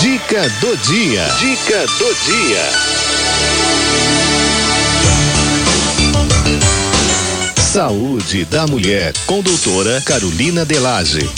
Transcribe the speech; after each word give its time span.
Dica 0.00 0.48
do 0.60 0.76
dia. 0.78 1.24
Dica 1.38 1.86
do 1.98 2.14
dia. 2.24 2.62
Saúde 7.72 8.44
da 8.44 8.66
mulher 8.66 9.12
com 9.26 9.40
doutora 9.40 10.00
Carolina 10.00 10.64
Delage. 10.64 11.28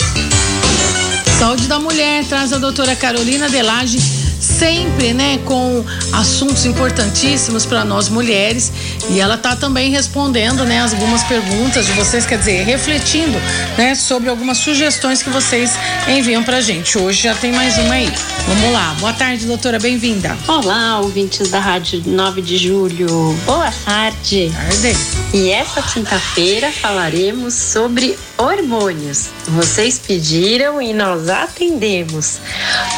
Saúde 1.37 1.67
da 1.67 1.79
mulher 1.79 2.25
traz 2.25 2.53
a 2.53 2.57
doutora 2.57 2.95
Carolina 2.95 3.49
Delage 3.49 3.99
sempre, 4.39 5.13
né, 5.13 5.39
com 5.39 5.83
assuntos 6.13 6.65
importantíssimos 6.65 7.65
para 7.65 7.83
nós 7.83 8.09
mulheres. 8.09 8.71
E 9.09 9.19
ela 9.19 9.37
tá 9.37 9.55
também 9.55 9.91
respondendo, 9.91 10.65
né, 10.65 10.81
algumas 10.81 11.23
perguntas 11.23 11.85
de 11.85 11.91
vocês, 11.93 12.25
quer 12.25 12.39
dizer, 12.39 12.63
refletindo, 12.63 13.39
né, 13.77 13.93
sobre 13.95 14.29
algumas 14.29 14.57
sugestões 14.57 15.21
que 15.21 15.29
vocês 15.29 15.71
enviam 16.07 16.43
pra 16.43 16.59
gente. 16.61 16.97
Hoje 16.97 17.23
já 17.23 17.35
tem 17.35 17.51
mais 17.51 17.77
uma 17.77 17.93
aí. 17.93 18.11
Vamos 18.47 18.71
lá. 18.71 18.95
Boa 18.99 19.13
tarde, 19.13 19.45
doutora, 19.45 19.79
bem-vinda. 19.79 20.35
Olá, 20.47 20.99
ouvintes 20.99 21.49
da 21.49 21.59
Rádio 21.59 22.03
9 22.05 22.41
de 22.41 22.57
Julho. 22.57 23.07
Boa 23.45 23.71
tarde. 23.85 24.51
Tarde. 24.51 24.97
E 25.33 25.51
essa 25.51 25.81
quinta-feira 25.81 26.71
falaremos 26.71 27.53
sobre 27.53 28.17
hormônios. 28.37 29.29
Vocês 29.47 29.99
pediram 29.99 30.81
e 30.81 30.93
nós 30.93 31.29
atendemos. 31.29 32.39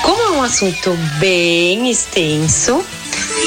Como 0.04 0.22
é 0.22 0.32
um 0.32 0.44
assunto 0.44 0.92
bem 1.20 1.90
extenso, 1.90 2.84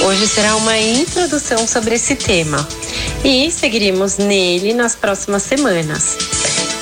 hoje 0.03 0.27
será 0.27 0.57
uma 0.57 0.79
introdução 0.79 1.67
sobre 1.67 1.95
esse 1.95 2.15
tema 2.15 2.67
e 3.25 3.51
seguiremos 3.51 4.17
nele 4.17 4.73
nas 4.73 4.95
próximas 4.95 5.43
semanas. 5.43 6.17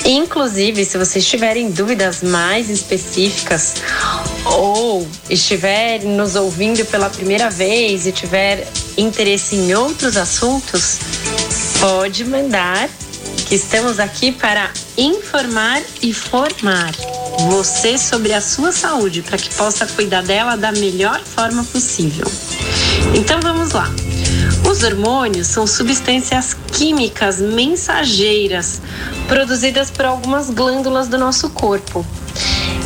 Inclusive, 0.04 0.84
se 0.84 0.96
vocês 0.96 1.26
tiverem 1.26 1.70
dúvidas 1.70 2.22
mais 2.22 2.70
específicas 2.70 3.74
ou 4.44 5.06
estiver 5.28 6.02
nos 6.04 6.34
ouvindo 6.34 6.84
pela 6.86 7.10
primeira 7.10 7.50
vez 7.50 8.06
e 8.06 8.12
tiver 8.12 8.66
interesse 8.96 9.56
em 9.56 9.74
outros 9.74 10.16
assuntos, 10.16 10.98
pode 11.80 12.24
mandar 12.24 12.88
que 13.46 13.54
estamos 13.54 13.98
aqui 13.98 14.32
para 14.32 14.70
informar 14.96 15.82
e 16.02 16.12
formar 16.12 16.92
você 17.48 17.96
sobre 17.96 18.32
a 18.32 18.40
sua 18.40 18.72
saúde 18.72 19.22
para 19.22 19.38
que 19.38 19.54
possa 19.54 19.86
cuidar 19.86 20.22
dela 20.22 20.56
da 20.56 20.72
melhor 20.72 21.20
forma 21.20 21.64
possível. 21.64 22.26
Então 23.14 23.40
vamos 23.40 23.72
lá. 23.72 23.90
Os 24.68 24.82
hormônios 24.82 25.46
são 25.46 25.66
substâncias 25.66 26.54
químicas 26.72 27.40
mensageiras 27.40 28.80
produzidas 29.26 29.90
por 29.90 30.04
algumas 30.04 30.50
glândulas 30.50 31.08
do 31.08 31.18
nosso 31.18 31.50
corpo. 31.50 32.04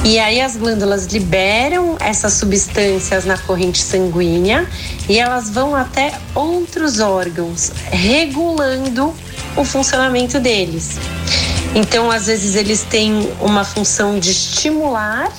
E 0.05 0.19
aí 0.19 0.41
as 0.41 0.57
glândulas 0.57 1.07
liberam 1.07 1.97
essas 2.01 2.33
substâncias 2.35 3.25
na 3.25 3.39
corrente 3.39 3.81
sanguínea 3.81 4.67
e 5.09 5.19
elas 5.19 5.51
vão 5.51 5.77
até 5.77 6.19
outros 6.35 6.99
órgãos, 6.99 7.71
regulando 7.91 9.15
o 9.57 9.65
funcionamento 9.65 10.41
deles. 10.41 10.99
Então, 11.75 12.11
às 12.11 12.27
vezes, 12.27 12.55
eles 12.55 12.83
têm 12.83 13.33
uma 13.41 13.65
função 13.65 14.19
de 14.19 14.31
estimular 14.31 15.33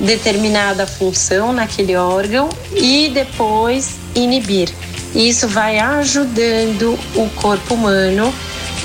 determinada 0.00 0.86
função 0.86 1.52
naquele 1.52 1.96
órgão 1.96 2.48
e 2.74 3.10
depois 3.12 3.96
inibir. 4.14 4.68
Isso 5.14 5.46
vai 5.46 5.78
ajudando 5.78 6.98
o 7.14 7.28
corpo 7.36 7.74
humano 7.74 8.32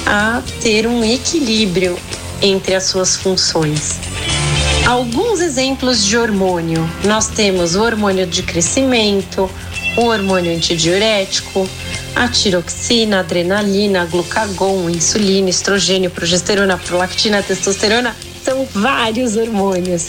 a 0.06 0.42
ter 0.62 0.88
um 0.88 1.04
equilíbrio 1.04 1.98
entre 2.42 2.76
as 2.76 2.84
suas 2.84 3.16
funções. 3.16 3.98
Alguns 4.86 5.40
exemplos 5.40 6.06
de 6.06 6.18
hormônio: 6.18 6.90
nós 7.04 7.28
temos 7.28 7.76
o 7.76 7.82
hormônio 7.82 8.26
de 8.26 8.44
crescimento, 8.44 9.50
o 9.98 10.06
hormônio 10.06 10.56
antidiurético, 10.56 11.68
a 12.16 12.28
tiroxina, 12.28 13.20
adrenalina, 13.20 14.06
glucagon, 14.06 14.90
insulina, 14.90 15.50
estrogênio, 15.50 16.10
progesterona, 16.10 16.78
prolactina, 16.78 17.42
testosterona, 17.42 18.16
são 18.44 18.68
vários 18.74 19.36
hormônios. 19.36 20.08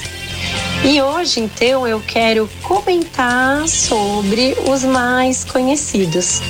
E 0.82 1.00
hoje, 1.02 1.40
então, 1.40 1.86
eu 1.86 2.00
quero 2.00 2.48
comentar 2.62 3.68
sobre 3.68 4.56
os 4.66 4.82
mais 4.82 5.44
conhecidos. 5.44 6.40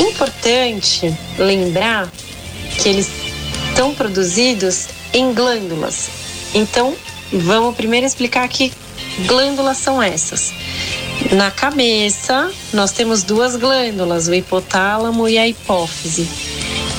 Importante 0.00 1.14
lembrar 1.38 2.10
que 2.80 2.88
eles 2.88 3.10
são 3.76 3.94
produzidos 3.94 4.86
em 5.12 5.34
glândulas. 5.34 6.08
Então, 6.54 6.96
vamos 7.30 7.76
primeiro 7.76 8.06
explicar 8.06 8.48
que 8.48 8.72
glândulas 9.26 9.76
são 9.76 10.02
essas. 10.02 10.50
Na 11.32 11.50
cabeça, 11.50 12.50
nós 12.72 12.92
temos 12.92 13.22
duas 13.22 13.56
glândulas, 13.56 14.26
o 14.26 14.34
hipotálamo 14.34 15.28
e 15.28 15.36
a 15.36 15.46
hipófise. 15.46 16.26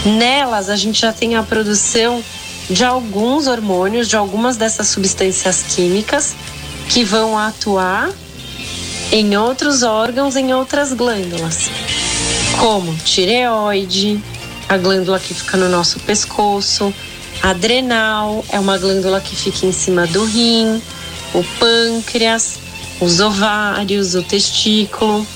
Nelas, 0.06 0.70
a 0.70 0.76
gente 0.76 1.02
já 1.02 1.12
tem 1.12 1.36
a 1.36 1.44
produção 1.44 2.24
de 2.70 2.84
alguns 2.84 3.48
hormônios, 3.48 4.08
de 4.08 4.16
algumas 4.16 4.58
dessas 4.58 4.88
substâncias 4.88 5.64
químicas 5.64 6.34
que 6.90 7.04
vão 7.04 7.38
atuar 7.38 8.10
em 9.12 9.38
outros 9.38 9.84
órgãos, 9.84 10.36
em 10.36 10.54
outras 10.54 10.94
glândulas, 10.94 11.70
como 12.60 12.96
tireoide, 12.98 14.22
a 14.68 14.78
glândula 14.78 15.20
que 15.20 15.34
fica 15.34 15.58
no 15.58 15.70
nosso 15.70 16.00
pescoço, 16.00 16.94
adrenal, 17.42 18.44
é 18.50 18.60
uma 18.60 18.78
glândula 18.78 19.20
que 19.20 19.36
fica 19.36 19.66
em 19.66 19.72
cima 19.72 20.08
do 20.08 20.26
rim, 20.26 20.82
o 21.34 21.44
pâncreas, 21.60 22.58
os 23.00 23.20
ovários, 23.20 24.16
o 24.16 24.24
testículo. 24.24 25.28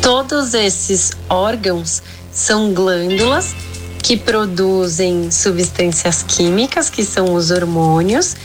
Todos 0.00 0.54
esses 0.54 1.12
órgãos 1.28 2.02
são 2.32 2.72
glândulas 2.72 3.54
que 4.06 4.16
produzem 4.16 5.32
substâncias 5.32 6.22
químicas, 6.22 6.88
que 6.88 7.04
são 7.04 7.34
os 7.34 7.50
hormônios, 7.50 8.36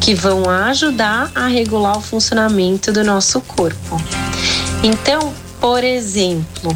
que 0.00 0.14
vão 0.14 0.48
ajudar 0.48 1.32
a 1.34 1.48
regular 1.48 1.98
o 1.98 2.00
funcionamento 2.00 2.92
do 2.92 3.02
nosso 3.02 3.40
corpo. 3.40 4.00
Então, 4.80 5.34
por 5.60 5.82
exemplo, 5.82 6.70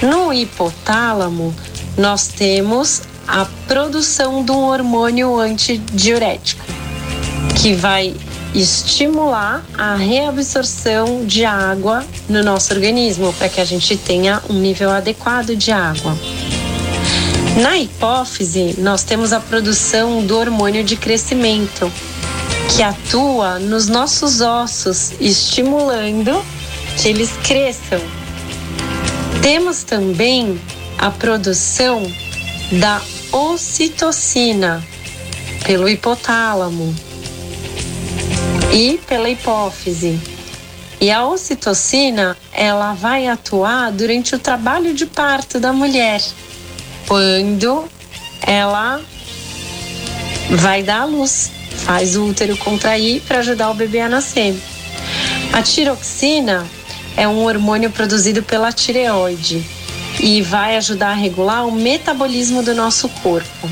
no 0.00 0.32
hipotálamo, 0.32 1.54
nós 1.98 2.28
temos 2.28 3.02
a 3.28 3.46
produção 3.68 4.42
de 4.42 4.52
um 4.52 4.64
hormônio 4.64 5.38
antidiurético, 5.38 6.64
que 7.60 7.74
vai 7.74 8.14
estimular 8.54 9.62
a 9.76 9.96
reabsorção 9.96 11.26
de 11.26 11.44
água 11.44 12.06
no 12.26 12.42
nosso 12.42 12.72
organismo 12.72 13.34
para 13.34 13.50
que 13.50 13.60
a 13.60 13.66
gente 13.66 13.98
tenha 13.98 14.42
um 14.48 14.54
nível 14.54 14.90
adequado 14.90 15.54
de 15.54 15.70
água. 15.70 16.16
Na 17.60 17.76
hipófise, 17.76 18.76
nós 18.78 19.02
temos 19.02 19.32
a 19.32 19.40
produção 19.40 20.24
do 20.24 20.38
hormônio 20.38 20.82
de 20.82 20.96
crescimento, 20.96 21.92
que 22.74 22.82
atua 22.82 23.58
nos 23.58 23.88
nossos 23.88 24.40
ossos, 24.40 25.12
estimulando 25.20 26.42
que 27.00 27.08
eles 27.08 27.30
cresçam. 27.44 28.00
Temos 29.42 29.82
também 29.82 30.60
a 30.98 31.10
produção 31.10 32.02
da 32.80 33.02
ocitocina 33.32 34.82
pelo 35.64 35.88
hipotálamo, 35.88 36.94
e 38.72 38.98
pela 39.06 39.28
hipófise. 39.28 40.18
E 40.98 41.10
a 41.10 41.26
ocitocina, 41.26 42.36
ela 42.52 42.94
vai 42.94 43.26
atuar 43.26 43.92
durante 43.92 44.34
o 44.34 44.38
trabalho 44.38 44.94
de 44.94 45.04
parto 45.04 45.60
da 45.60 45.72
mulher, 45.72 46.22
quando 47.12 47.84
ela 48.40 48.98
vai 50.48 50.82
dar 50.82 51.02
à 51.02 51.04
luz, 51.04 51.50
faz 51.84 52.16
o 52.16 52.24
útero 52.24 52.56
contrair 52.56 53.20
para 53.28 53.40
ajudar 53.40 53.68
o 53.70 53.74
bebê 53.74 54.00
a 54.00 54.08
nascer. 54.08 54.58
A 55.52 55.60
tiroxina 55.60 56.66
é 57.14 57.28
um 57.28 57.44
hormônio 57.44 57.90
produzido 57.90 58.42
pela 58.42 58.72
tireoide 58.72 59.62
e 60.20 60.40
vai 60.40 60.78
ajudar 60.78 61.10
a 61.10 61.14
regular 61.14 61.66
o 61.66 61.70
metabolismo 61.70 62.62
do 62.62 62.74
nosso 62.74 63.10
corpo. 63.22 63.68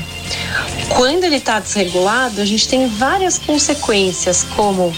Quando 0.89 1.23
ele 1.23 1.37
está 1.37 1.59
desregulado, 1.59 2.41
a 2.41 2.45
gente 2.45 2.67
tem 2.67 2.87
várias 2.89 3.39
consequências, 3.39 4.45
como 4.55 4.93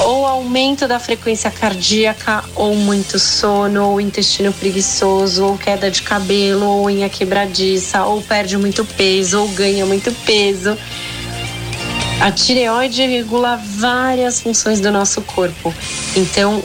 ou 0.00 0.26
aumento 0.26 0.88
da 0.88 0.98
frequência 0.98 1.50
cardíaca, 1.50 2.44
ou 2.54 2.74
muito 2.74 3.18
sono, 3.18 3.90
ou 3.90 4.00
intestino 4.00 4.52
preguiçoso, 4.52 5.44
ou 5.44 5.58
queda 5.58 5.90
de 5.90 6.02
cabelo, 6.02 6.66
ou 6.66 6.86
unha 6.86 7.08
quebradiça, 7.08 8.04
ou 8.04 8.22
perde 8.22 8.56
muito 8.56 8.84
peso, 8.84 9.40
ou 9.40 9.48
ganha 9.48 9.84
muito 9.84 10.12
peso. 10.24 10.76
A 12.20 12.30
tireoide 12.30 13.06
regula 13.06 13.56
várias 13.56 14.40
funções 14.40 14.80
do 14.80 14.90
nosso 14.90 15.22
corpo. 15.22 15.72
Então, 16.14 16.62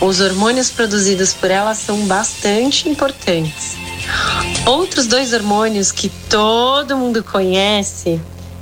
os 0.00 0.20
hormônios 0.20 0.70
produzidos 0.70 1.32
por 1.32 1.50
ela 1.50 1.74
são 1.74 2.06
bastante 2.06 2.88
importantes. 2.88 3.76
Outros 4.66 5.06
dois 5.06 5.32
hormônios 5.32 5.92
que 5.92 6.10
todo 6.28 6.96
mundo 6.96 7.22
conhece, 7.22 8.20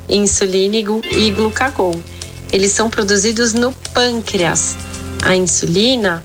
insulina 0.09 0.77
e 0.77 1.31
glucagon, 1.31 2.01
eles 2.53 2.73
são 2.73 2.91
produzidos 2.91 3.53
no 3.53 3.73
pâncreas. 3.95 4.77
a 5.23 5.37
insulina 5.37 6.23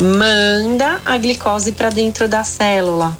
manda 0.00 1.00
a 1.04 1.16
glicose 1.16 1.72
para 1.72 1.90
dentro 1.90 2.28
da 2.28 2.44
célula. 2.44 3.16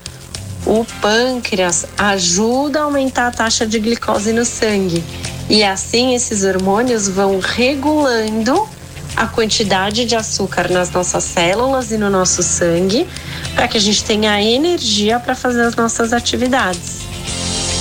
O 0.67 0.85
pâncreas 1.01 1.87
ajuda 1.97 2.81
a 2.81 2.83
aumentar 2.83 3.29
a 3.29 3.31
taxa 3.31 3.67
de 3.67 3.79
glicose 3.79 4.33
no 4.33 4.45
sangue. 4.45 5.03
E 5.49 5.63
assim 5.63 6.15
esses 6.15 6.45
hormônios 6.45 7.09
vão 7.09 7.39
regulando 7.41 8.69
a 9.15 9.27
quantidade 9.27 10.05
de 10.05 10.15
açúcar 10.15 10.71
nas 10.71 10.91
nossas 10.91 11.25
células 11.25 11.91
e 11.91 11.97
no 11.97 12.11
nosso 12.11 12.43
sangue, 12.43 13.07
para 13.55 13.67
que 13.67 13.79
a 13.79 13.81
gente 13.81 14.05
tenha 14.05 14.43
energia 14.43 15.19
para 15.19 15.35
fazer 15.35 15.63
as 15.63 15.75
nossas 15.75 16.13
atividades. 16.13 17.07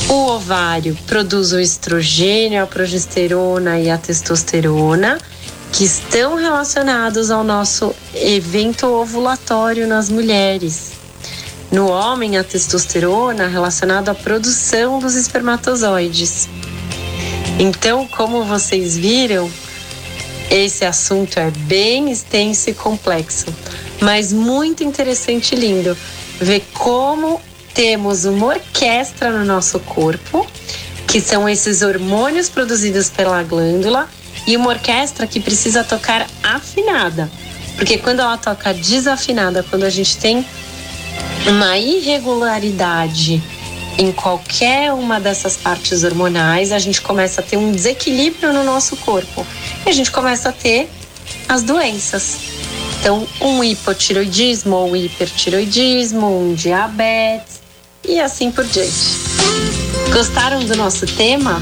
O 0.08 0.28
ovário 0.30 0.96
produz 1.08 1.52
o 1.52 1.60
estrogênio, 1.60 2.64
a 2.64 2.68
progesterona 2.68 3.80
e 3.80 3.90
a 3.90 3.98
testosterona, 3.98 5.18
que 5.72 5.84
estão 5.84 6.36
relacionados 6.36 7.30
ao 7.30 7.44
nosso 7.44 7.94
evento 8.14 8.88
ovulatório 8.88 9.88
nas 9.88 10.10
mulheres. 10.10 10.92
No 11.72 11.90
homem, 11.90 12.38
a 12.38 12.44
testosterona 12.44 13.48
relacionada 13.48 14.12
à 14.12 14.16
produção 14.16 15.00
dos 15.00 15.16
espermatozoides. 15.16 16.48
Então, 17.60 18.08
como 18.08 18.44
vocês 18.44 18.96
viram, 18.96 19.50
esse 20.50 20.86
assunto 20.86 21.40
é 21.40 21.50
bem 21.52 22.12
extenso 22.12 22.70
e 22.70 22.74
complexo, 22.74 23.48
mas 24.00 24.32
muito 24.32 24.84
interessante 24.84 25.56
e 25.56 25.58
lindo 25.58 25.98
ver 26.40 26.64
como 26.74 27.42
temos 27.74 28.26
uma 28.26 28.48
orquestra 28.48 29.32
no 29.32 29.44
nosso 29.44 29.80
corpo, 29.80 30.46
que 31.08 31.20
são 31.20 31.48
esses 31.48 31.82
hormônios 31.82 32.50
produzidos 32.50 33.10
pela 33.10 33.42
glândula, 33.44 34.10
e 34.48 34.56
uma 34.56 34.70
orquestra 34.70 35.26
que 35.28 35.40
precisa 35.40 35.84
tocar 35.84 36.28
afinada. 36.44 37.30
Porque 37.76 37.98
quando 37.98 38.22
ela 38.22 38.38
toca 38.38 38.74
desafinada, 38.74 39.64
quando 39.64 39.84
a 39.84 39.90
gente 39.90 40.18
tem 40.18 40.46
uma 41.48 41.78
irregularidade 41.78 43.42
em 43.98 44.12
qualquer 44.12 44.92
uma 44.94 45.20
dessas 45.20 45.56
partes 45.58 46.04
hormonais, 46.04 46.72
a 46.72 46.80
gente 46.80 47.02
começa 47.02 47.42
a 47.42 47.44
ter 47.44 47.58
um 47.58 47.72
desequilíbrio 47.72 48.54
no 48.54 48.64
nosso 48.64 48.96
corpo. 48.98 49.46
E 49.86 49.90
a 49.90 49.94
gente 49.94 50.12
começa 50.12 50.50
a 50.50 50.52
ter 50.52 50.90
as 51.48 51.64
doenças. 51.64 52.38
Então, 53.00 53.28
um 53.40 53.64
hipotiroidismo 53.64 54.76
ou 54.76 54.96
hipertiroidismo, 54.96 56.50
um 56.50 56.54
diabetes 56.54 57.62
e 58.04 58.20
assim 58.20 58.52
por 58.52 58.66
diante. 58.66 58.92
Gostaram 60.12 60.64
do 60.64 60.76
nosso 60.76 61.06
tema? 61.06 61.62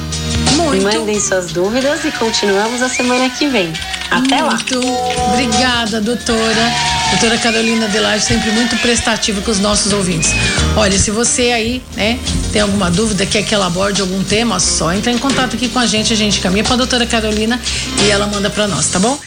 Muito. 0.56 0.84
Mandem 0.84 1.20
suas 1.20 1.52
dúvidas 1.52 2.06
e 2.06 2.12
continuamos 2.12 2.82
a 2.82 2.90
semana 2.90 3.30
que 3.30 3.48
vem. 3.48 3.74
Até 4.10 4.42
muito. 4.42 4.80
lá. 4.80 5.34
Obrigada, 5.34 6.02
doutora. 6.02 6.94
Doutora 7.12 7.38
Carolina 7.38 7.88
Delage, 7.88 8.26
sempre 8.26 8.50
muito 8.52 8.76
prestativa 8.78 9.40
com 9.42 9.52
os 9.52 9.60
nossos 9.60 9.94
ouvintes. 9.94 10.32
Olha, 10.76 10.98
se 10.98 11.12
você 11.12 11.52
aí, 11.52 11.82
né, 11.96 12.20
tem 12.52 12.62
alguma 12.62 12.90
dúvida, 12.90 13.26
quer 13.26 13.44
que 13.44 13.54
ela 13.54 13.68
aborde 13.68 14.02
algum 14.02 14.24
tema, 14.24 14.60
só 14.60 14.92
entra 14.92 15.12
em 15.12 15.18
contato 15.18 15.56
aqui 15.56 15.70
com 15.70 15.80
a 15.80 15.86
gente, 15.86 16.12
a 16.12 16.16
gente 16.16 16.40
caminha 16.40 16.64
para 16.64 16.74
a 16.74 16.78
doutora 16.78 17.06
Carolina 17.06 17.60
e 18.04 18.10
ela 18.10 18.26
manda 18.26 18.50
para 18.50 18.68
nós, 18.68 18.88
tá 18.88 18.98
bom? 19.00 19.18